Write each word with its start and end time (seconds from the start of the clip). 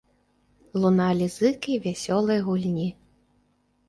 Луналі 0.85 1.27
зыкі 1.33 1.75
вясёлай 1.83 2.39
гульні. 2.47 2.89